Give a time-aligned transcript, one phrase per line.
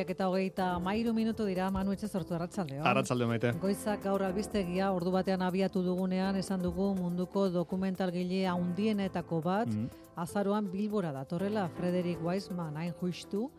[0.00, 2.80] Biak eta hogeita mairu minutu dira Manu etxe sortu arratsaldeo.
[2.88, 3.50] Arratsalde maite.
[3.60, 9.90] Goizak gaur albistegia ordu batean abiatu dugunean esan dugu munduko dokumentalgile handienetako bat Mm.
[10.16, 13.50] azaroan Bilbora datorrela Frederick Weisman hain justu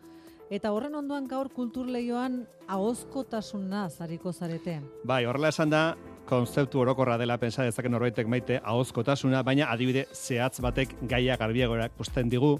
[0.50, 4.80] eta horren ondoan gaur kulturleioan ahozkotasuna zariko zarete.
[5.04, 5.94] Bai, horrela esan da,
[6.26, 12.28] konzeptu orokorra dela pensa dezaken norbaitek maite ahozkotasuna, baina adibide zehatz batek gaia garbiagorak posten
[12.28, 12.58] digu.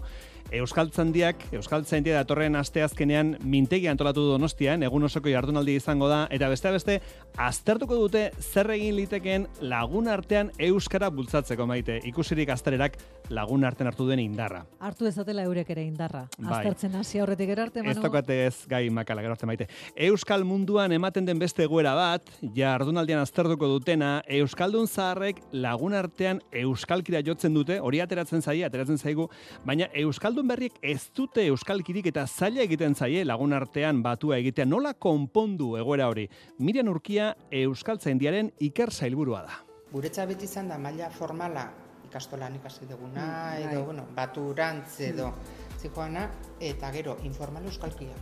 [0.52, 6.97] Euskaltzandiak, Euskaltzaindia datorren asteazkenean mintegi antolatu Donostian, egun osoko jardunaldi izango da eta beste beste
[7.41, 11.97] aztertuko dute zer egin litekeen lagun artean euskara bultzatzeko maite.
[12.05, 12.98] Ikusirik aztererak
[13.33, 14.67] lagun artean hartu duen indarra.
[14.84, 16.27] Hartu ezatela eurek ere indarra.
[16.36, 16.59] Bai.
[16.59, 18.03] Aztertzen hasi aurretik erarte, Ez Manu.
[18.03, 19.69] daukate ez gai makala gero arte maite.
[19.97, 27.25] Euskal munduan ematen den beste egoera bat, jardunaldian aztertuko dutena, Euskaldun zaharrek lagun artean Euskalkira
[27.25, 29.31] jotzen dute, hori ateratzen zaie, ateratzen zaigu,
[29.64, 34.65] baina Euskaldun berriek ez dute Euskalkirik eta zaila egiten zaie lagun artean batua egitea.
[34.67, 36.29] Nola konpondu egoera hori?
[36.59, 39.59] Miriam Urkia Euskaltzaindiaren iker zailburua da.
[39.93, 41.67] Guretza beti izan da maila formala
[42.09, 43.84] ikastolan ikasi duguna, Mm, edo, bai.
[43.84, 45.33] bueno, baturantz edo
[45.81, 46.29] zijoana,
[46.61, 48.12] eta gero informal euskalkia.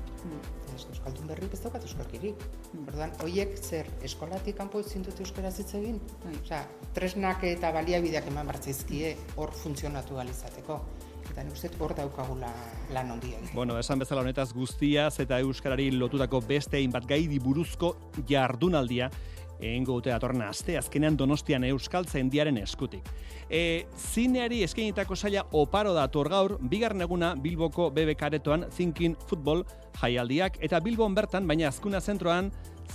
[0.74, 2.36] Ez, Euskaldun berrik ez daukat euskalkirik.
[2.72, 2.86] Mm.
[2.88, 6.00] Orduan, hoiek zer, eskolatik kanpo ezin dute euskaraz hitz egin?
[6.24, 6.34] Bai.
[6.42, 6.62] Osea,
[6.94, 10.80] tresnak eta baliabideak eman bartzaizkie hor funtzionatu ahal izateko.
[11.30, 12.50] Eta nik uste dut hor daukagula
[12.94, 13.38] lan ondia.
[13.54, 17.94] Bueno, esan bezala honetaz guztiaz eta euskarari lotutako beste hainbat gaidi buruzko
[18.28, 19.10] jardunaldia
[19.60, 23.06] egingo dute datorren aste azkenean Donostian Euskaltzaindiaren eskutik.
[23.50, 29.64] E, zineari eskainitako saila oparo dator gaur, bigarren eguna Bilboko BBK aretoan Thinking Football
[30.00, 32.50] jaialdiak eta Bilbon bertan, baina azkuna zentroan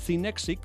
[0.06, 0.64] Cinexik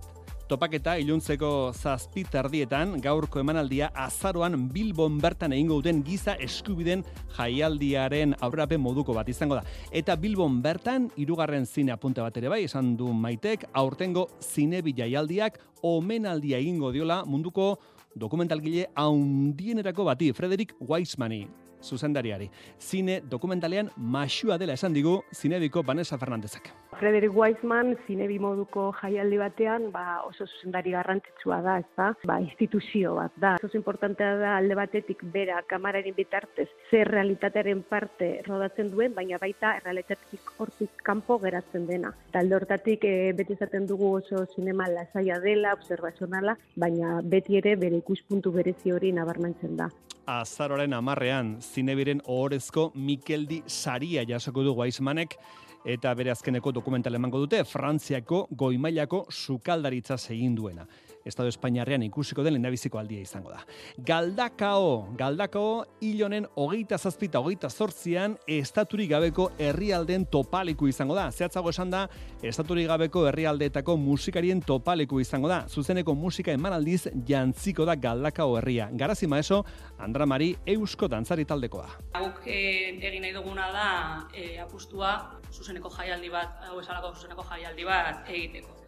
[0.50, 7.04] topaketa iluntzeko zazpi tardietan gaurko emanaldia azaroan Bilbon bertan egingo duten giza eskubiden
[7.36, 9.62] jaialdiaren aurrapen moduko bat izango da.
[9.94, 15.62] Eta Bilbon bertan hirugarren zine apunte bat ere bai esan du Maitek aurtengo zinebi jaialdiak
[15.86, 17.76] omenaldia egingo diola munduko
[18.18, 21.44] dokumentalgile haundienerako bati, Frederick Weismani,
[21.82, 22.50] zuzendariari.
[22.78, 26.70] Zine dokumentalean masua dela esan digu zinebiko Vanessa Fernandezak.
[27.00, 32.10] Frederick Weisman zinebi moduko jaialdi batean ba, oso zuzendari garrantzitsua da, ez da?
[32.28, 33.54] Ba, instituzio bat da.
[33.64, 39.72] Oso importantea da alde batetik bera kamararen bitartez zer realitatearen parte rodatzen duen, baina baita
[39.84, 42.12] realitatetik hortik kanpo geratzen dena.
[42.28, 47.76] Eta alde hortatik e, beti izaten dugu oso zinema lasaia dela, observazionala, baina beti ere
[47.80, 49.88] bere ikuspuntu berezi hori nabarmentzen da.
[50.30, 55.36] azaroaren amarrean zinebiren ohorezko Mikeldi saria jasoko du Weismanek
[55.84, 60.86] eta bere azkeneko dokumental emango dute Frantziako goimailako sukaldaritza egin duena.
[61.24, 63.60] Estado Espainiarrean ikusiko den lehendabiziko aldia izango da.
[63.96, 71.28] Galdakao, Galdakao hilonen hogeita zazpita hogeita zortzian estaturik gabeko herrialden topaleku izango da.
[71.30, 72.06] Zehatzago esan da,
[72.42, 75.64] estaturik gabeko herrialdeetako musikarien topaleku izango da.
[75.68, 78.88] Zuzeneko musika emanaldiz jantziko da Galdakao herria.
[78.92, 79.62] Garazi maeso,
[79.98, 81.88] Andra Mari Eusko Dantzari taldekoa.
[82.20, 83.88] Guk eh, egin nahi duguna da
[84.34, 85.14] eh, apustua
[85.52, 88.79] zuzeneko jaialdi bat, hau esalako zuzeneko jaialdi bat egiteko.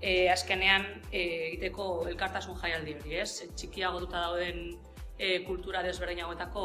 [0.00, 3.42] E, azkenean eh, egiteko elkartasun jaialdi hori, ez?
[3.58, 4.60] Txikiagotuta dauden
[5.18, 6.64] eh, kultura desberdin hauetako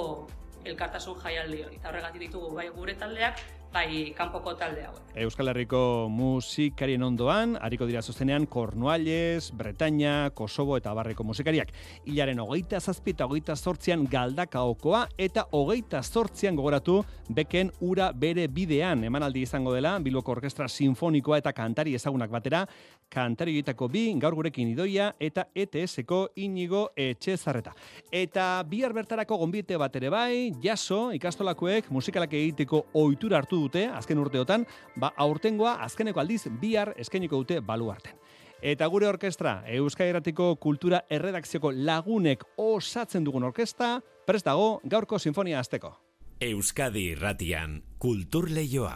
[0.66, 1.82] elkartasun jaialdi hori.
[1.82, 3.42] Eta horregatik ditugu bai gure taldeak,
[3.74, 5.02] bai kanpoko talde hauek.
[5.26, 11.74] Euskal Herriko musikarien ondoan, hariko dira zuzenean Cornualles, Bretaña, Kosovo eta Barreko musikariak.
[12.06, 19.04] Hilaren hogeita zazpi eta hogeita zortzian galdakaokoa eta hogeita zortzian gogoratu beken ura bere bidean
[19.10, 22.66] emanaldi izango dela Bilboko Orkestra Sinfonikoa eta kantari ezagunak batera,
[23.14, 27.74] kantari horietako bi gaur gurekin idoia eta ETS-ko inigo etxezarreta.
[28.12, 34.20] Eta bihar bertarako gonbite bat ere bai, jaso ikastolakoek musikalak egiteko ohitura hartu dute azken
[34.20, 34.66] urteotan,
[34.98, 38.18] ba aurtengoa azkeneko aldiz bihar eskainiko dute baluarten.
[38.64, 45.60] Eta gure orkestra, Euskal Herratiko Kultura Erredakzioko lagunek osatzen dugun orkesta, prest dago gaurko sinfonia
[45.60, 45.92] azteko.
[46.40, 48.96] Euskadi irratian kultur leioa.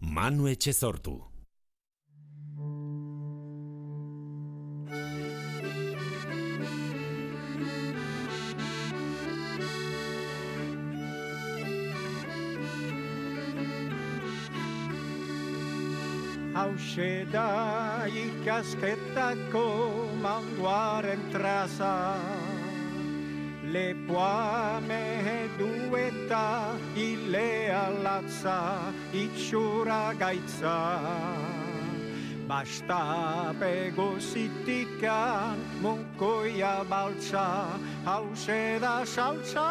[0.00, 1.33] Manu Etxezortu.
[16.54, 19.66] Hauxe da ikasketako
[20.22, 21.94] manduaren traza
[23.74, 28.58] Lepoa mehedu eta ilea latza
[29.24, 31.63] itxura gaitza.
[32.44, 37.72] Basta begozitikan munkoia baltza
[38.04, 39.70] hause da saltza.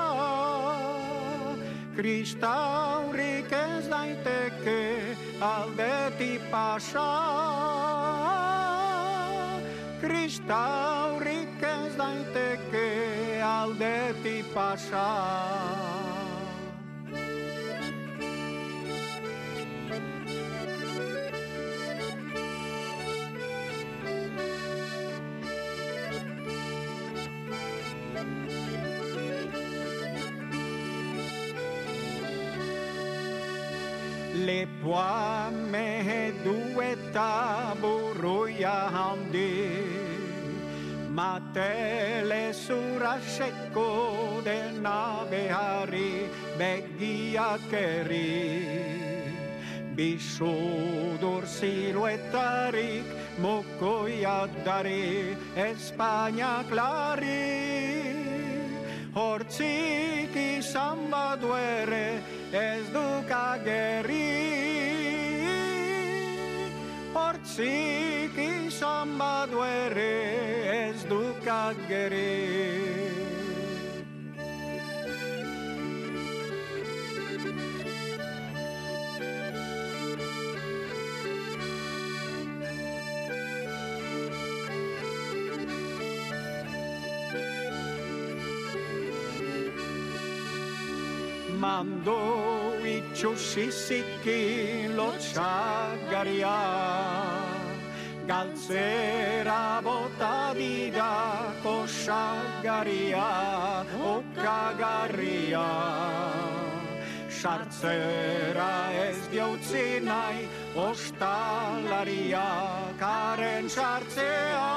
[1.93, 7.09] Kristaurik ez daiteke aldeti pasa.
[10.01, 12.89] Kristaurik ez daiteke
[13.45, 16.02] aldeti pasa.
[34.45, 39.51] Lepoa mehedu eta burruia handi.
[41.13, 46.25] Matele zuraseko dena behari
[46.57, 49.03] begiak erri
[49.93, 53.05] Bisudur siluetarik
[53.37, 57.92] mokoia dari Espainak lari
[59.13, 62.19] Hortzik izan badu ere
[62.49, 64.29] ez duk agerri
[67.13, 70.09] Hortzik izan badu ere
[70.77, 72.12] ez duk agerri
[91.73, 94.41] Mando itxusiziki
[94.97, 96.57] lotxagaria
[98.29, 101.15] Galtzera bota dira
[101.63, 103.29] kosagaria
[104.13, 105.69] okagarria
[107.39, 108.73] Sartzera
[109.07, 110.45] ez diautzi nahi
[110.77, 112.47] ostalaria
[113.01, 114.69] karen sartzea.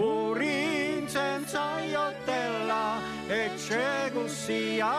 [0.00, 1.44] Urintzen
[3.30, 4.90] zaiotela etxe guzia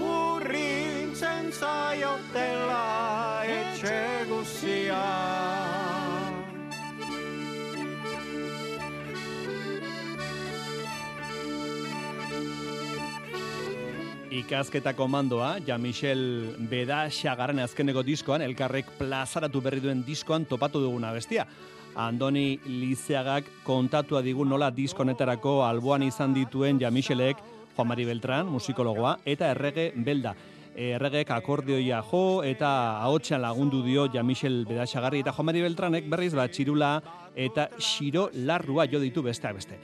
[0.00, 5.02] Urrintzen zaiotela etxe guzia
[14.30, 21.44] Ikasketa komandoa, Jean-Michel Bedaxagarren azkeneko diskoan, elkarrek plazaratu berri duen diskoan topatu duguna bestia.
[21.94, 27.38] Andoni Lizeagak kontatua digun nola diskonetarako alboan izan dituen Jamixelek,
[27.76, 30.34] Juan Mari Beltran, musikologoa, eta errege belda.
[30.80, 36.52] Erregek akordioia jo eta ahotsean lagundu dio Jamixel Bedaxagarri eta Juan Mari Beltranek berriz bat
[36.52, 37.00] txirula
[37.34, 39.80] eta xiro larrua jo ditu besteak beste.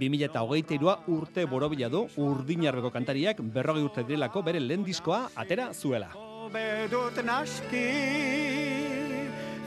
[0.00, 6.08] 2008a urte borobila du urdinarbeko kantariak berrogi urte direlako bere lehen diskoa atera zuela.
[6.50, 7.86] Bedut naski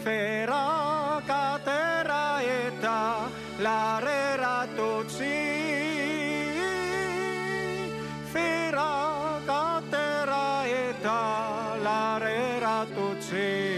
[0.03, 3.29] ferak atera eta
[3.59, 5.41] larrera tutzi
[8.33, 11.19] ferak atera eta
[11.83, 13.72] larrera tutzi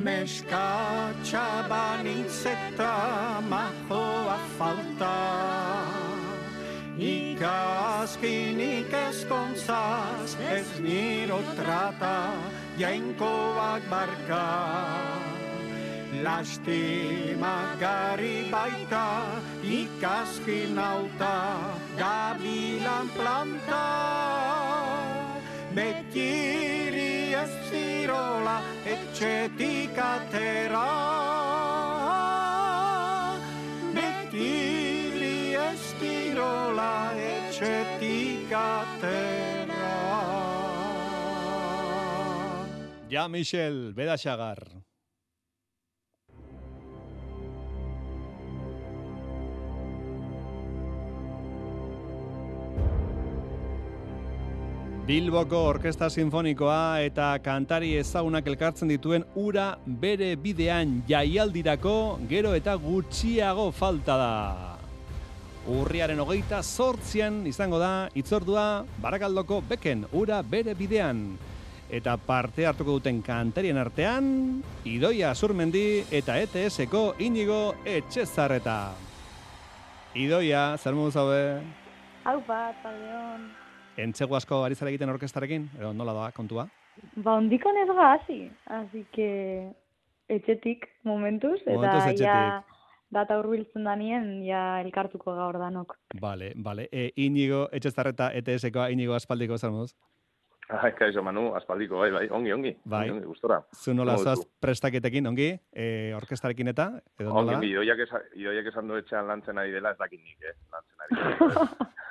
[0.00, 5.16] Meskatxa banitz eta majoa falta
[6.96, 12.32] Ikaskinik ezkontzaz ez niro trata
[12.80, 14.46] Jainkoak barka.
[16.24, 19.06] Lastima gari baita
[19.60, 21.36] ikaskin auta
[22.00, 23.86] Gabilan planta.
[25.76, 26.69] Ez
[28.10, 30.88] zirola etxetik atera
[33.94, 39.86] Bekiri ez zirola etxetik atera
[43.10, 44.79] Ja, Michel, Bedaxagar.
[55.10, 59.64] Bilboko Orkesta Sinfonikoa eta kantari ezagunak elkartzen dituen ura
[60.02, 61.94] bere bidean jaialdirako
[62.30, 64.36] gero eta gutxiago falta da.
[65.74, 71.24] Urriaren hogeita sortzian izango da itzordua Barakaldoko beken ura bere bidean.
[71.90, 78.92] eta parte hartuko duten kantarien artean, Idoia Zurmendi eta ETS-eko Inigo Etxezarreta.
[80.14, 81.42] Idoia, zer modu zaude?
[82.22, 82.86] Hau bat,
[84.04, 85.68] Entzegu asko ari zara egiten orkestarekin?
[85.78, 86.66] Edo nola da kontua?
[87.16, 88.50] Ba, ondiko ez gazi.
[88.66, 89.70] Así que
[90.28, 91.60] etxetik momentuz.
[91.62, 92.26] Eta Momentuz etxetik.
[92.26, 92.64] ja
[93.10, 95.96] data hurbiltzen danien, ja elkartuko gaur danok.
[96.20, 96.88] Vale, vale.
[96.92, 99.54] E, Inigo Etxezarreta ETS-ekoa Inigo aspaldiko?
[99.54, 99.86] Ai,
[100.98, 102.72] kaixo, Manu, aspaldiko, bai, bai, ongi, ongi.
[102.84, 103.10] Bai.
[103.10, 103.60] Ongi, gustora.
[103.74, 104.44] Zu nola zoaz zu.
[104.62, 105.50] prestaketekin, ongi?
[105.72, 106.88] E, orkestarekin eta?
[107.18, 107.56] Edo Ongi, nola?
[107.58, 110.54] ongi, idoiak, esa, idoiak esan du etxean lantzen ari dela, ez dakit nik, eh?
[110.74, 111.14] Lantzen ari.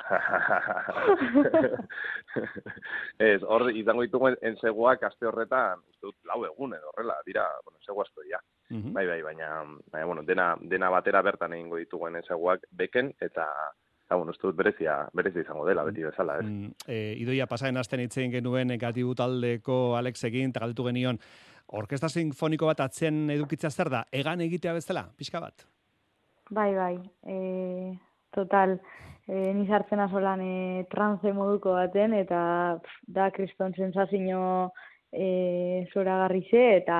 [3.29, 7.77] ez, hor, izango ditugu enseguak aste horretan, uste dut, lau egun edo horrela, dira, bueno,
[7.81, 8.39] ensegu asko dira.
[8.69, 8.93] Mhm.
[8.93, 9.47] Bai, bai, baina,
[9.91, 13.47] baina bueno, dena, dena batera bertan egingo dituguen enseguak beken, eta,
[14.09, 16.45] eta bueno, uste dut berezia, berezia izango dela, beti bezala, ez?
[16.47, 21.19] Mm, e, idoia pasaren asten hitzein genuen gatibu taldeko Alexekin, eta galdetu genion,
[21.77, 23.99] orkesta sinfoniko bat atzen edukitzea zer da?
[24.09, 25.67] Egan egitea bezala, pixka bat?
[26.49, 26.95] Bai, bai.
[27.29, 27.93] E,
[28.33, 28.79] total,
[29.27, 30.57] e, ni sartzen azolan e,
[30.89, 32.41] trance moduko baten, eta
[32.81, 34.71] pff, da kriston sensazio
[35.13, 36.97] e, zoragarrize, eta,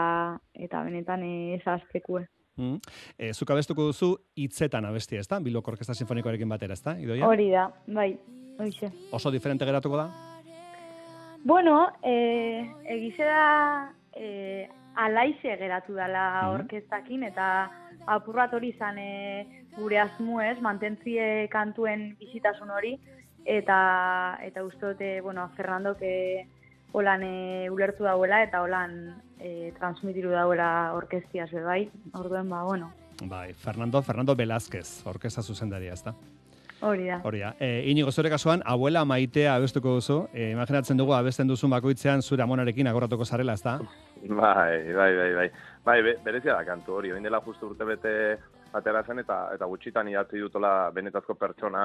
[0.54, 2.28] eta benetan e, esaztekue.
[2.60, 2.80] Mm.
[3.18, 5.40] E, zuk abestuko duzu hitzetan abestia, ezta?
[5.40, 6.98] Bilboko Orkesta Sinfonikoarekin batera, ezta?
[7.00, 7.28] Idoia?
[7.28, 8.12] Hori da, bai,
[8.60, 8.92] hoxe.
[9.16, 10.10] Oso diferente geratuko da?
[11.44, 16.56] Bueno, e, egize da e, alaize geratu dela Mhm.
[16.60, 17.46] orkestakin eta
[18.08, 22.98] apur bat hori izan e, gure asmuez, mantentzie kantuen bizitasun hori
[23.46, 26.48] eta eta uste dut, e, bueno, Fernandok e,
[26.92, 31.84] holan e, ulertu dauela eta holan e, transmitiru dauela orkestiaz be bai.
[32.14, 36.16] Orduen ba, bueno, Bai, Fernando, Fernando Velázquez, orkesta zuzendaria, ezta?
[36.82, 37.20] hori da.
[37.24, 37.54] Hori da.
[37.60, 40.20] E, inigo zure kasuan, abuela maitea abestuko duzu.
[40.34, 43.80] E, imaginatzen dugu abesten duzun bakoitzean zure amonarekin agorratuko zarela, ezta?
[44.24, 45.50] Bai, bai, bai, bai.
[45.84, 47.12] Bai, be, berezia da kantu hori.
[47.12, 48.14] Orain dela justu urte bete
[48.74, 51.84] atera zen eta eta gutxitan idatzi dutola benetazko pertsona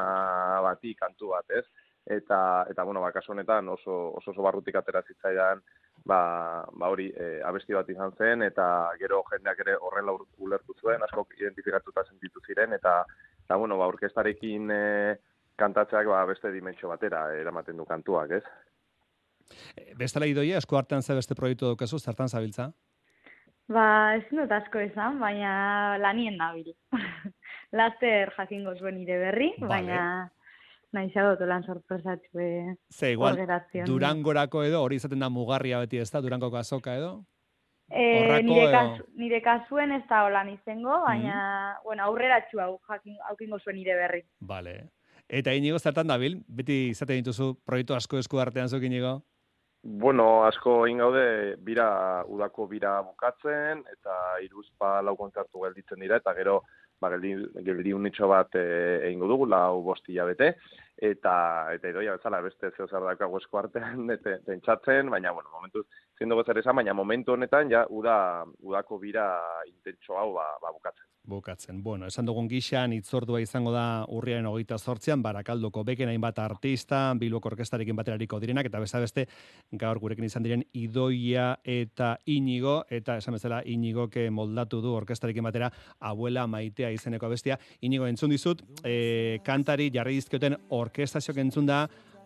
[0.63, 1.65] bati kantu bat, ez?
[2.05, 5.63] Eta eta bueno, ba kasu honetan oso oso oso barrutik atera zitzaidan
[6.05, 8.67] ba, ba hori e, abesti bat izan zen eta
[9.01, 13.05] gero jendeak ere horrela ulertu zuen, asko identifikatuta sentitu ziren eta
[13.45, 14.85] eta bueno, ba orkestarekin e,
[15.57, 18.45] kantatzeak ba beste dimentsio batera eramaten du kantuak, ez?
[19.77, 22.73] E, bestela idoia, esku artean ze beste proiektu daukazu, zertan zabiltza?
[23.73, 26.75] Ba, ez dut asko esan, baina lanien nabil.
[27.79, 29.69] Laster jakingo zuen nire berri, Vale.
[29.71, 30.01] baina
[30.95, 33.37] nahizago lan sorpresatxu e, Ze, igual.
[33.87, 37.25] Durangorako edo, hori izaten da mugarria beti ez da, Durangoko azoka edo?
[37.91, 42.79] e, Horrako nire, edo- kasu, nire kasuen ez da holan izango, baina, bueno, aurreratxu hau
[42.89, 44.23] jakin, aukingo zuen nire berri.
[44.41, 44.91] Vale.
[45.29, 46.39] Eta inigo zertan dabil?
[46.49, 49.23] Beti izaten dituzu proiektu asko esku artean zuk inigo?
[49.85, 56.33] Bueno, asko egin gaude bira udako bira bukatzen eta iruzpa lau kontzertu gelditzen dira eta
[56.35, 56.63] gero
[57.01, 57.35] ba geldi
[57.67, 58.65] geldi unitxo bat e,
[59.09, 60.55] egingo dugu lau bost hilabete
[60.97, 64.07] eta eta idoia bezala beste zeo zer daukagu esku artean
[64.47, 65.87] pentsatzen, baina bueno, momentuz
[66.19, 69.27] zein dugu zer esan, baina momentu honetan ja uda udako bira
[69.67, 71.09] intentso hau ba, ba bukatzen.
[71.25, 71.83] Bukatzen.
[71.83, 77.49] Bueno, esan dugun gixan, itzordua izango da urriaren hogeita zortzian, barakaldoko beken hainbat artista, bilboko
[77.49, 79.25] orkestarekin baterariko direnak, eta besta beste,
[79.73, 85.71] gaur gurekin izan diren idoia eta inigo, eta esan bezala inigoke moldatu du orkestarekin batera,
[85.99, 87.57] abuela maitea izeneko bestia.
[87.81, 91.85] Inigo entzun dizut, e, kantari jarri dizkioten orkestazioak entzun da,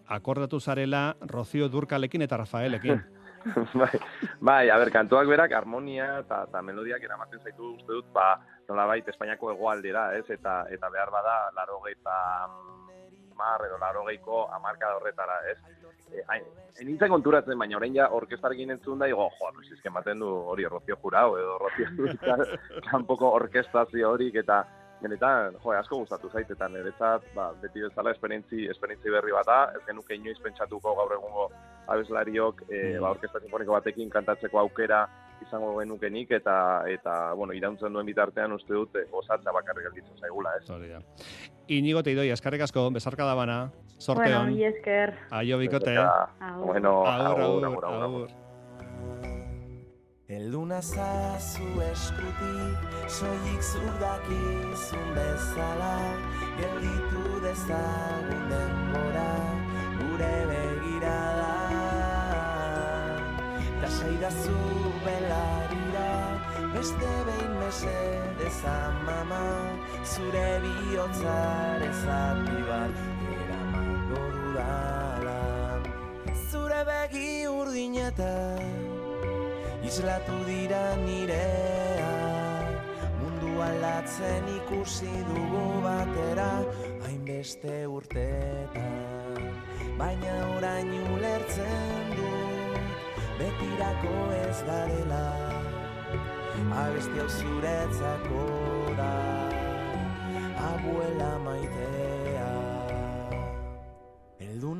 [0.09, 3.03] akordatu zarela Rocío Durkalekin eta Rafaelekin.
[3.81, 3.99] bai,
[4.41, 8.33] bai, a ber, kantuak berak harmonia eta eta melodiak eramaten zaitu uste dut, ba,
[8.69, 10.27] nolabait Espainiako hegoaldera, ez?
[10.31, 12.79] Eta eta behar bada 80
[13.39, 15.59] mar edo 80ko hamarkada horretara, ez?
[16.09, 16.25] E,
[16.85, 20.97] nintzen konturatzen, baina orain ja orkestarekin entzun da, igo, jo, que ematen du hori Rocío
[21.03, 22.45] Jurao edo Rocío Durcal,
[22.91, 24.63] kanpoko orkestazio horik eta
[25.03, 29.59] benetan, jo, asko gustatu zait eta niretzat, ba, beti bezala esperientzi, esperientzi berri bat da,
[29.77, 31.49] ez genuke inoiz pentsatuko gaur egungo
[31.89, 35.07] abeslariok e, ba, orkesta sinfoniko batekin kantatzeko aukera
[35.45, 36.57] izango genukenik eta
[36.91, 40.67] eta bueno, irauntzen duen bitartean uste dut eh, gozatza bakarrik gelditzen zaigula, ez?
[40.75, 41.01] Hori da.
[41.79, 43.59] Inigo te idoia, eskarrik asko, besarka da bana,
[43.99, 45.15] sorte Bueno, esker.
[45.31, 45.95] Aio bikote.
[46.65, 48.29] Bueno, agur, agur, agur, agur, agur.
[48.29, 49.38] agur.
[50.29, 55.95] Elduna zazu eskutik, soilik zuk dakizun bezala,
[56.59, 59.31] gelditu dezagun denbora,
[59.97, 61.55] gure begirada.
[63.81, 64.59] Lasaidazu
[65.07, 66.13] belarira,
[66.77, 69.43] beste behin mesedez amama,
[70.05, 73.01] zure bihotzare zati bat
[73.39, 75.41] eramango dudala.
[76.51, 78.48] Zure begi urdina honetan
[79.89, 82.09] Islatu dira nirea
[83.21, 86.49] Mundu aldatzen ikusi dugu batera
[87.07, 89.49] Hainbeste urtetan
[89.97, 92.35] Baina orain ulertzen du
[93.41, 95.25] Betirako ez darela
[96.85, 98.45] Abesti hau zuretzako
[99.01, 99.13] da.
[100.69, 102.18] Abuela maitea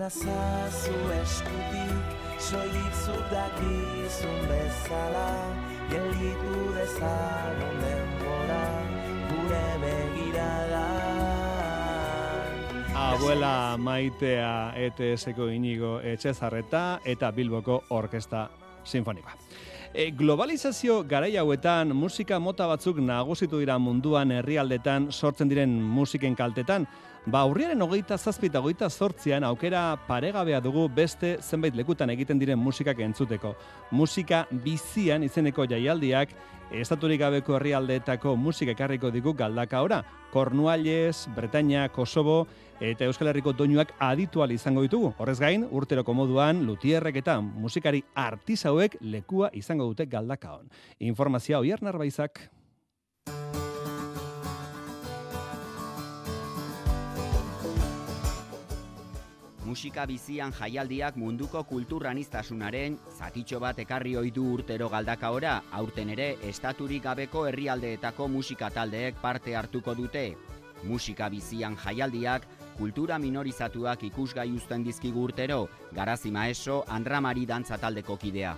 [0.09, 5.29] Elduna zazu eskutik Soilik zutakizun bezala
[5.91, 8.63] Gelditu dezagun denbora
[9.29, 10.85] Gure begirada
[12.95, 18.49] Abuela Maitea ETS-ko inigo etxezarreta eta Bilboko Orkesta
[18.85, 19.37] Sinfonikoa.
[19.93, 26.87] E, globalizazio garai hauetan musika mota batzuk nagusitu dira munduan herrialdetan sortzen diren musiken kaltetan,
[27.29, 33.03] Ba, urriaren hogeita zazpita hogeita zortzian aukera paregabea dugu beste zenbait lekutan egiten diren musikak
[33.05, 33.51] entzuteko.
[33.93, 36.33] Musika bizian izeneko jaialdiak
[36.73, 40.01] estaturik gabeko herrialdeetako musika ekarriko digu galdaka ora.
[40.33, 42.47] Kornualles, Bretaña, Kosovo
[42.81, 45.13] eta Euskal Herriko doinuak aditual izango ditugu.
[45.19, 50.71] Horrez gain, urteroko moduan, lutierrek eta musikari artisauek lekua izango dute galdakaon.
[51.13, 52.49] Informazioa oier narbaizak.
[59.69, 67.03] Musika bizian jaialdiak munduko kulturranistasunaren zatitxo bat ekarri ohi du urtero galdakaora, aurten ere estaturik
[67.05, 70.23] gabeko herrialdeetako musika taldeek parte hartuko dute.
[70.89, 72.47] Musika bizian jaialdiak
[72.79, 75.59] kultura minorizatuak ikusgai uzten dizkigu urtero,
[75.93, 78.55] garazi maeso Andramari dantza taldeko kidea.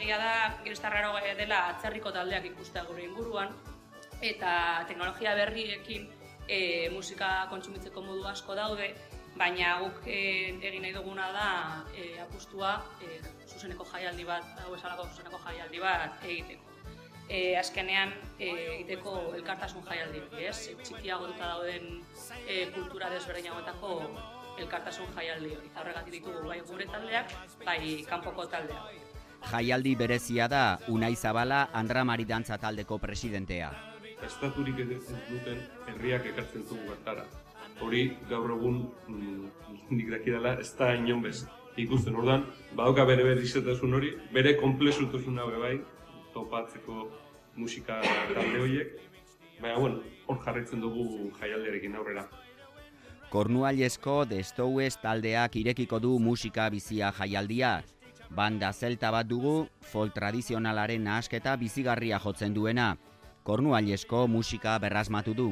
[0.00, 0.32] Egia da,
[0.64, 3.54] girestarraro dela atzerriko taldeak ikustea gure inguruan,
[4.32, 6.10] eta teknologia berriekin
[6.48, 8.90] e, musika kontsumitzeko modu asko daude,
[9.38, 10.18] baina guk e,
[10.58, 11.48] egin nahi duguna da
[11.94, 16.74] e, apustua e, zuzeneko jaialdi bat, hau esalako zuzeneko jaialdi bat egiteko.
[17.28, 20.56] E, azkenean e, egiteko elkartasun jaialdi hori, ez?
[20.82, 22.00] Txikiago duta dauden
[22.46, 23.98] e, kultura desberdinagoetako
[24.64, 25.74] elkartasun jaialdi hori.
[25.80, 28.96] Horregatik ditugu bai gure taldeak, bai kanpoko taldeak.
[29.48, 33.70] Jaialdi berezia da Unai Zabala Andra Mari Dantza taldeko presidentea.
[34.26, 35.60] Estaturik edetzen duten
[35.92, 37.28] herriak ekartzen dugu bertara
[37.80, 39.46] hori gaur egun mm,
[39.90, 42.16] nik daki dela ez da inon bez ikusten.
[42.16, 43.42] Ordan badauka bere bere
[43.96, 45.80] hori, bere komplexutasun hau bai,
[46.34, 47.08] topatzeko
[47.56, 48.00] musika
[48.34, 48.98] talde horiek.
[49.60, 52.28] Baina, bueno, hor jarraitzen dugu jaialdearekin aurrera.
[53.28, 57.82] Kornualesko Destouez taldeak irekiko du musika bizia jaialdia.
[58.30, 62.96] Banda zelta bat dugu, folk tradizionalaren nahasketa bizigarria jotzen duena.
[63.42, 65.50] Kornualesko musika berrasmatu du.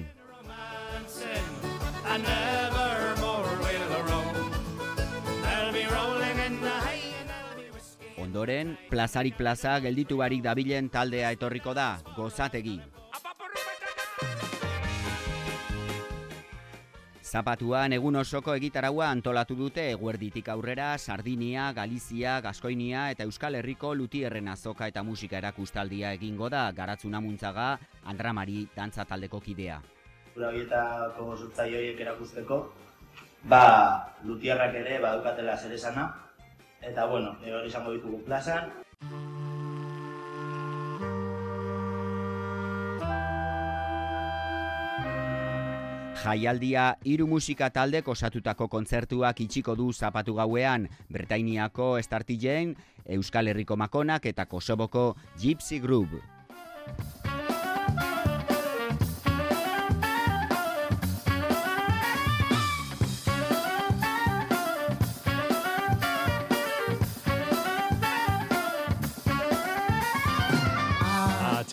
[8.36, 12.74] Ondoren, plazarik plaza gelditu barik dabilen taldea etorriko da, gozategi.
[17.24, 24.52] Zapatuan egun osoko egitaragua antolatu dute eguerditik aurrera Sardinia, Galizia, Gaskoinia eta Euskal Herriko lutierren
[24.52, 27.70] azoka eta musika erakustaldia egingo da garatzuna muntzaga
[28.04, 29.80] Andramari dantza taldeko kidea
[30.36, 32.60] horietako zutzaioiek erakusteko,
[33.48, 33.64] ba,
[34.28, 36.10] lutierrak ere badukatela zer esana,
[36.80, 38.72] eta bueno, e, hori izango ditugu plazan.
[46.26, 54.26] Jaialdia hiru musika talde osatutako kontzertuak itxiko du zapatu gauean, Bretainiako Startigen, Euskal Herriko Makonak
[54.26, 56.18] eta Kosoboko Gypsy Group.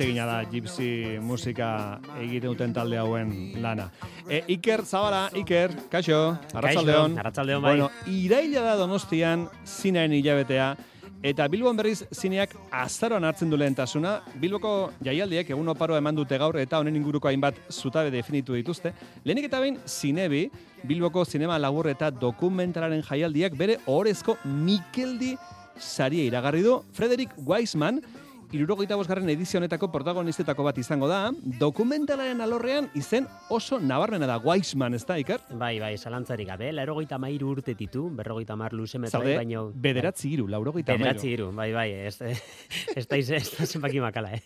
[0.03, 3.85] Atsegina da gypsy musika egiten duten talde hauen lana.
[4.27, 7.15] E, Iker Zabala, Iker, kaixo, arratzaldeon.
[7.21, 7.71] Arratzaldeon, bai.
[7.77, 10.73] Bueno, iraila da donostian zinaen hilabetea,
[11.23, 16.57] Eta Bilbon berriz zineak azaroan hartzen du lehentasuna, Bilboko jaialdiek egun oparoa eman dute gaur
[16.59, 18.91] eta honen inguruko hainbat zutabe definitu dituzte.
[19.23, 20.49] Lehenik eta behin, zinebi,
[20.83, 25.37] Bilboko zinema labur eta dokumentalaren jaialdiak bere orezko Mikeldi
[25.79, 28.01] saria iragarri du Frederik Weisman,
[28.53, 34.93] irurogeita bosgarren edizio honetako protagonistetako bat izango da, dokumentalaren alorrean izen oso nabarmena da, Weissman,
[34.93, 35.41] ez da, Iker?
[35.57, 39.63] Bai, bai, zalantzarik gabe, larogeita mairu urte ditu, berrogeita mar luze metrai, Zaude, baino...
[39.73, 41.03] bederatzi iru, laurogeita mairu.
[41.07, 42.19] Bederatzi iru, bai, bai, ez,
[42.93, 44.43] ez da ez da zenbaki makala, eh?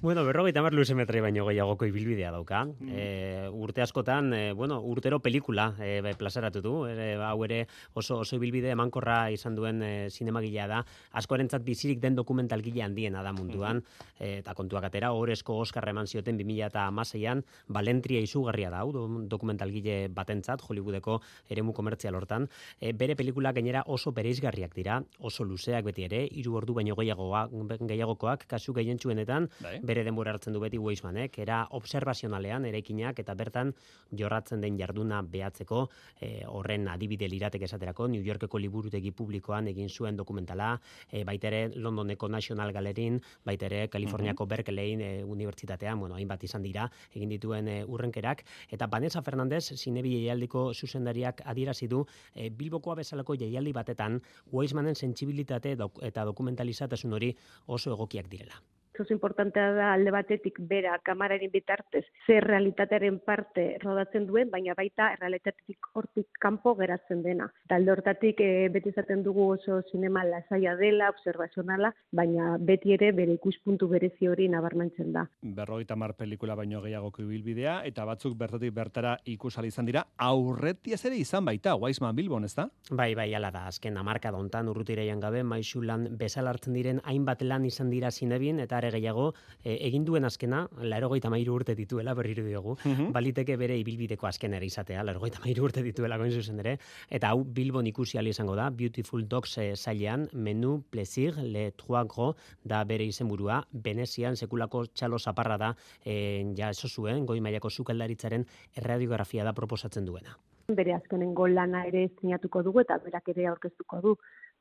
[0.00, 2.64] bueno, berrogeita mar luze metrai baino gehiagoko ibilbidea dauka.
[2.64, 2.96] Mm.
[2.96, 8.22] Eh, urte askotan, eh, bueno, urtero pelikula eh, bai, plazaratu du, eh, hau ere oso,
[8.24, 10.82] oso ibilbide emankorra izan duen eh, zinemagilea da,
[11.20, 13.82] askorentzat bizirik den dokumentalgile handiena da munduan,
[14.18, 18.92] eh, eta kontuak atera, horrezko Oscar eman zioten 2006an, Balentria izugarria da, hau
[19.28, 21.20] dokumentalgile batentzat, Hollywoodeko
[21.50, 22.48] eremu komertzial hortan,
[22.80, 27.46] e, bere pelikula gainera oso bereizgarriak dira, oso luzeak beti ere, hiru ordu baino gehiagoa,
[27.80, 29.78] gehiagokoak, kasu gehientsuenetan, Bai.
[29.82, 33.74] bere denbora hartzen du beti Weismanek, era observazionalean, eraikinak, eta bertan
[34.10, 35.88] jorratzen den jarduna behatzeko,
[36.20, 40.74] e, horren adibide lirateke esaterako, New Yorkeko liburutegi publikoan egin zuen dokumentala,
[41.10, 46.62] e, baita ere Londoneko National Gallerin, baita ere Kaliforniako Berkeley e, unibertsitatean, bueno, hainbat izan
[46.62, 52.98] dira, egin dituen e, urrenkerak, eta Vanessa Fernandez, zinebi jaialdiko zuzendariak adierazi du, e, Bilbokoa
[53.02, 54.20] bezalako jaialdi batetan,
[54.52, 57.34] Weismanen sentsibilitate dok, eta dokumentalizatasun hori
[57.66, 58.60] oso egokiak direla.
[59.00, 65.10] Oso importantea da alde batetik bera kamararen bitartez zer realitatearen parte rodatzen duen, baina baita
[65.20, 67.50] realitatetik hortik kanpo geratzen dena.
[67.66, 73.12] Eta alde hortatik e, beti izaten dugu oso sinema lasaia dela, observazionala, baina beti ere
[73.12, 75.26] bere ikuspuntu berezi hori nabarmentzen da.
[75.42, 81.16] berrogeita mar pelikula baino gehiagoko ibilbidea, eta batzuk bertatik bertara ikusal izan dira, aurretiaz ere
[81.20, 82.68] izan baita, Weissman Bilbon, ez da?
[82.90, 87.42] Bai, bai, ala da, azken amarka dontan urrutiraian gabe, maizu lan bezala hartzen diren hainbat
[87.42, 92.14] lan izan dira zinebin, eta are gehiago, e, egin duen azkena, larogeita mairu urte dituela,
[92.14, 92.76] berriru diogu,
[93.12, 96.78] baliteke bere ibilbideko azken ere izatea, larogeita mairu urte dituela goin zuzen ere,
[97.10, 102.36] eta hau Bilbon ikusi izango da, Beautiful Dogs e, zailean, menu, plaisir, le trois gros,
[102.64, 108.46] da bere izenburua, Venezian sekulako txalo zaparra da, e, ja eso zuen, goi mailako sukaldaritzaren
[108.74, 110.38] erradiografia da proposatzen duena.
[110.68, 114.14] Bere azkenengo lana ere sinatuko dugu eta berak ere aurkeztuko du.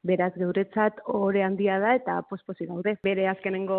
[0.04, 2.98] Beraz geuretzat ore handia da eta posposi gaude.
[3.08, 3.78] Bere azkenengo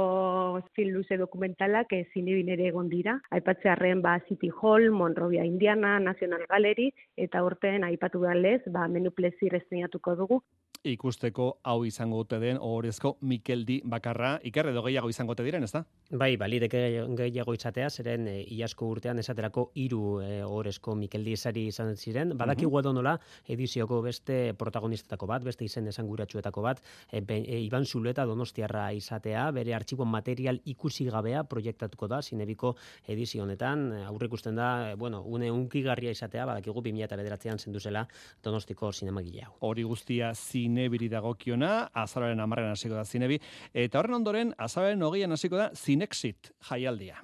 [0.78, 3.18] film luze dokumentalak e, zinebin ere egon dira.
[3.38, 6.90] Aipatzearren ba City Hall, Monrovia, Indiana, National Gallery
[7.28, 10.40] eta urten aipatu galez, ba menu plezir estrenatuko dugu.
[10.84, 15.70] Ikusteko hau izango ote den ohorezko Mikeldi bakarra, Iker edo gehiago izango ote diren, ez
[15.72, 15.80] da?
[16.12, 16.82] Bai, balideke
[17.16, 22.34] gehiago izatea, zeren e, iazko urtean esaterako hiru e, ohorezko Mikeldi esari izan ziren.
[22.36, 23.14] Badakigu edo nola
[23.48, 29.50] edizioko beste protagonistetako bat, beste izen esanguratsuetako bat, e, be, e, Iban Zuleta Donostiarra izatea,
[29.52, 32.74] bere artxibo material ikusi gabea proiektatuko da, zinebiko
[33.06, 38.06] edizio honetan, e, aurre ikusten da, e, bueno, une unkigarria izatea, badakigu 2009an zenduzela
[38.42, 39.54] Donostiko zinemagile hau.
[39.60, 43.40] Hori guztia zinebiri dagokiona, azararen amarren hasiko da zinebi,
[43.72, 47.22] eta horren ondoren, azararen hogeian hasiko da Zinexit jaialdia.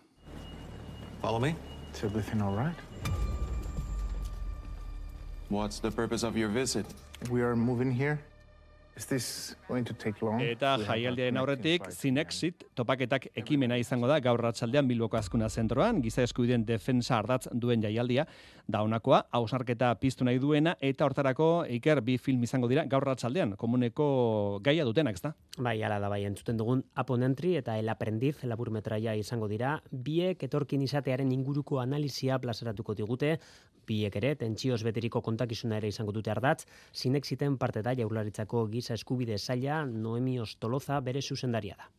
[1.20, 1.54] Follow me?
[1.92, 2.74] Is everything all right?
[5.50, 6.86] What's the purpose of your visit?
[7.28, 8.20] We are moving here.
[9.00, 15.48] Eta We have jaialdiaren got aurretik, Zinexit topaketak ekimena izango da gaur ratsaldean Bilboko Azkuna
[15.48, 18.26] Zentroan, giza eskubideen defensa ardatz duen jaialdia,
[18.68, 23.56] da honakoa, hausnarketa piztu nahi duena, eta hortarako Iker bi film izango dira gaur ratsaldean,
[23.56, 25.32] komuneko gaia dutenak, ezta?
[25.58, 30.42] Bai, ala da bai, entzuten dugun Upon Entry eta El Aprendiz laburmetraia izango dira, biek
[30.46, 33.38] etorkin izatearen inguruko analizia plazaratuko digute,
[33.90, 39.38] biek ere, tentsioz beteriko kontakizuna ere izango dute ardatz, zinexiten parte da jaurlaritzako giza eskubide
[39.38, 41.90] zaila Noemi Ostoloza bere zuzendaria da.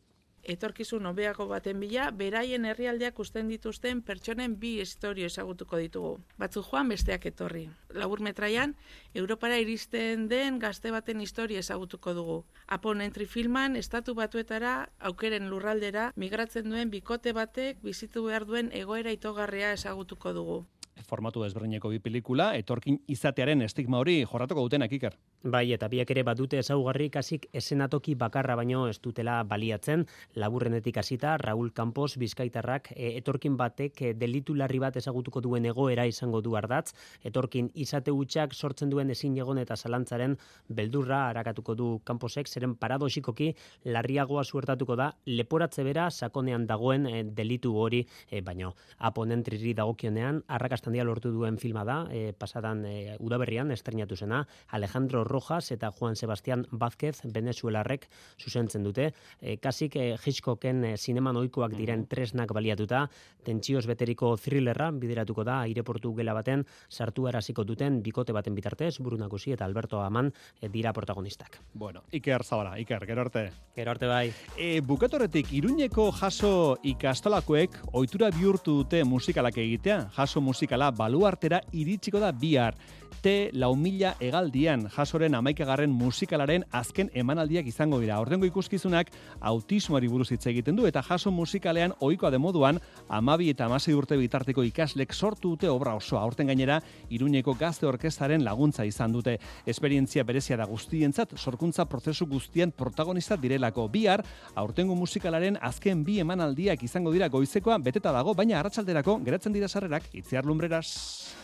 [0.42, 6.12] etorkizun hobeago baten bila, beraien herrialdeak usten dituzten pertsonen bi historio ezagutuko ditugu.
[6.38, 7.68] Batzu joan besteak etorri.
[7.94, 8.74] Labur metraian,
[9.14, 12.38] Europara iristen den gazte baten historia ezagutuko dugu.
[12.66, 19.14] Apon entry filman, estatu batuetara, aukeren lurraldera, migratzen duen bikote batek bizitu behar duen egoera
[19.14, 20.62] itogarria ezagutuko dugu.
[21.06, 25.16] Formatu desberdineko bi pelikula, etorkin izatearen estigma hori jorratuko dutenak, Iker.
[25.42, 30.04] Bai, eta biak ere badute ezaugarri kasik esenatoki bakarra baino ez dutela baliatzen,
[30.38, 36.04] laburrenetik hasita Raúl Campos Bizkaitarrak e, etorkin batek e, delitu larri bat ezagutuko duen egoera
[36.06, 36.92] izango du ardatz,
[37.26, 40.36] etorkin izate hutsak sortzen duen ezin egon eta zalantzaren
[40.68, 43.50] beldurra harakatuko du Camposek, zeren paradoxikoki
[43.82, 48.76] larriagoa suertatuko da leporatze bera sakonean dagoen e, delitu hori, e, baino.
[49.10, 55.72] Aponentriri dagokionean arrakastandia lortu duen filma da, e, pasadan e, udaberrian estrenatu zena, Alejandro Rojas
[55.72, 59.12] eta Juan Sebastián Vázquez Venezuelarrek zuzentzen dute.
[59.40, 63.06] E, kasik e, Hitchcocken e, zineman ohikoak diren tresnak baliatuta,
[63.44, 69.56] tentsioz beteriko thrillerra bideratuko da aireportu gela baten sartu araziko duten bikote baten bitartez, Burunakusi
[69.56, 71.58] eta Alberto Aman e, dira protagonistak.
[71.74, 73.48] Bueno, Iker Zabala, Iker, gero arte.
[73.74, 74.32] Gero arte bai.
[74.56, 80.10] E, bukatorretik, Iruñeko jaso ikastolakoek ohitura bihurtu dute musikalak egitea.
[80.16, 82.76] Jaso musikala baluartera iritsiko da bihar.
[83.20, 88.16] T lau mila egaldian jasoren amaikagarren musikalaren azken emanaldiak izango dira.
[88.22, 93.66] Horrengo ikuskizunak autismoari buruz hitz egiten du eta jaso musikalean ohikoa de moduan amabi eta
[93.66, 96.24] amasei urte bitarteko ikaslek sortu dute obra osoa.
[96.24, 99.38] Horten gainera, Iruñeko gazte orkestaren laguntza izan dute.
[99.66, 103.88] Esperientzia berezia da guztientzat, sorkuntza prozesu guztien protagonista direlako.
[103.92, 109.68] Bihar, aurtengo musikalaren azken bi emanaldiak izango dira goizekoa beteta dago, baina arratsalderako geratzen dira
[109.68, 111.41] sarrerak itziar lumbreras.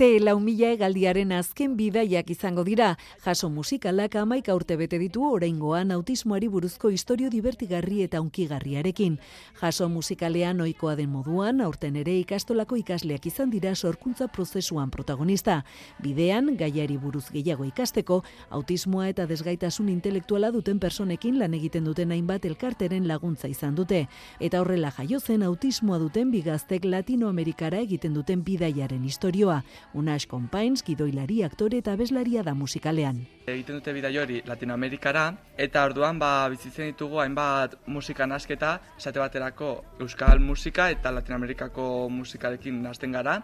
[0.00, 2.94] Te lau mila egaldiaren azken bidaiak izango dira.
[3.20, 9.18] Jaso musikalak amaik aurte bete ditu oraingoan autismoari buruzko historio divertigarri eta unkigarriarekin.
[9.60, 15.58] Jaso musikalean ohikoa den moduan, aurten ere ikastolako ikasleak izan dira sorkuntza prozesuan protagonista.
[16.00, 22.48] Bidean, gaiari buruz gehiago ikasteko, autismoa eta desgaitasun intelektuala duten personekin lan egiten duten hainbat
[22.48, 24.06] elkarteren laguntza izan dute.
[24.40, 29.60] Eta horrela jaio zen autismoa duten bigaztek Latinoamerikara egiten duten bidaiaren historioa.
[29.94, 33.24] Unax Compains, gidoilari, aktore eta abeslaria da musikalean.
[33.46, 35.24] Egiten dute bidai hori Latinoamerikara,
[35.58, 42.82] eta orduan ba, bizitzen ditugu hainbat musika nasketa, esate baterako Euskal musika eta Latinoamerikako musikarekin
[42.82, 43.40] nasten gara.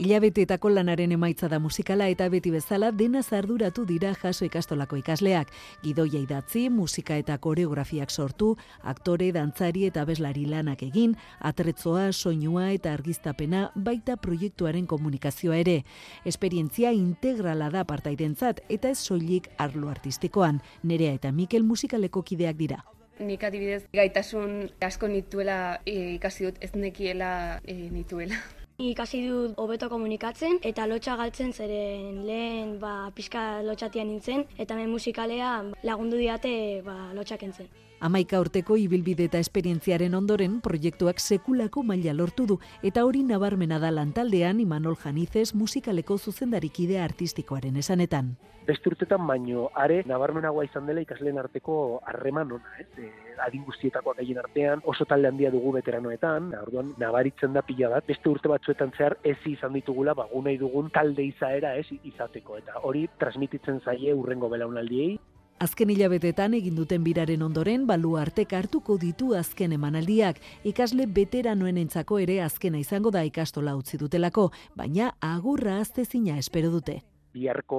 [0.00, 5.50] Ilabeteetako lanaren emaitza da musikala eta beti bezala dena zarduratu dira jaso ikastolako ikasleak.
[5.82, 12.94] Gidoia idatzi, musika eta koreografiak sortu, aktore, dantzari eta beslari lanak egin, atretzoa, soinua eta
[12.96, 15.82] argiztapena baita proiektuaren komunikazioa ere.
[16.24, 20.62] Esperientzia integrala da partaidentzat eta ez soilik arlo artistikoan.
[20.82, 22.80] Nerea eta Mikel musikaleko kideak dira.
[23.20, 28.40] Nik adibidez gaitasun asko nituela e, ikasi dut ez nekiela e, nituela.
[28.80, 34.88] Ikasi dut hobeto komunikatzen eta lotxa galtzen zeren lehen ba, pixka lotxatian nintzen eta hemen
[34.88, 35.50] musikalea
[35.84, 37.68] lagundu diate ba, lotxak entzen.
[38.00, 42.54] Amaika urteko ibilbide eta esperientziaren ondoren proiektuak sekulako maila lortu du
[42.90, 48.30] eta hori nabarmena da lantaldean Imanol Janizez musikaleko zuzendarikide artistikoaren esanetan.
[48.64, 51.74] Beste urtetan baino are nabarmenagoa izan dela ikasleen arteko
[52.08, 52.88] harreman ona, ez?
[52.96, 53.10] E,
[53.44, 58.32] adin guztietakoak egin artean, oso talde handia dugu veteranoetan, orduan nabaritzen da pila bat, beste
[58.32, 63.08] urte batzuetan zehar ez izan ditugula ba nahi dugun talde izaera ez izateko eta hori
[63.18, 65.18] transmititzen zaie urrengo belaunaldiei.
[65.60, 70.38] Azken hilabetetan egin duten biraren ondoren baluartek hartuko ditu azken emanaldiak.
[70.64, 77.02] Ikasle veteranoen entzako ere azkena izango da ikastola utzi dutelako, baina agurra aztezina espero dute
[77.30, 77.76] biharko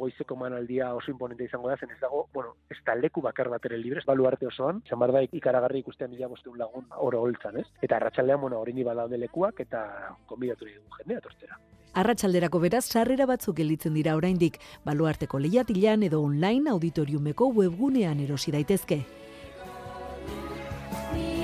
[0.00, 3.68] goizeko manaldia oso imponente izango da, zen ez dago, bueno, ez da leku bakar bat
[3.68, 7.60] ere libre, balu arte osoan, zan bar da ikaragarri ikustean mila bosteun lagun oro holtzan,
[7.60, 7.68] ez?
[7.80, 9.84] Eta arratsaldean bueno, hori ni badaude lekuak eta
[10.26, 11.60] konbidatu dugu jendea tortera.
[11.92, 19.02] Arratsalderako beraz sarrera batzuk gelditzen dira oraindik, baluarteko lehiatilan edo online auditoriumeko webgunean erosi daitezke.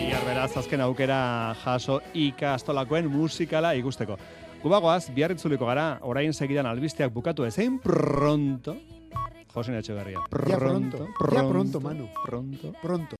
[0.09, 4.17] Iar beraz, azken aukera jaso ikastolakoen musikala ikusteko.
[4.63, 8.75] Gubagoaz, biarritzuliko gara, orain segidan albisteak bukatu ezein pronto.
[9.55, 10.21] Josin Etxeberria.
[10.31, 12.09] Pronto, pronto, pronto, ya pronto, Manu.
[12.25, 12.73] Pronto.
[12.83, 13.17] Pronto.